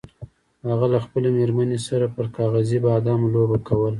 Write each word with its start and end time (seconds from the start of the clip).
هغه 0.69 0.85
له 0.93 0.99
خپلې 1.05 1.29
میرمنې 1.37 1.79
سره 1.87 2.05
پر 2.15 2.25
کاغذي 2.35 2.77
بادامو 2.85 3.27
لوبه 3.35 3.57
کوله. 3.67 3.89